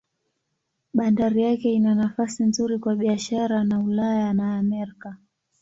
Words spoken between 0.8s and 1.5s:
Bandari